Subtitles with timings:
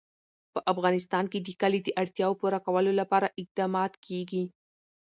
[0.53, 4.43] په افغانستان کې د کلي د اړتیاوو پوره کولو لپاره اقدامات کېږي.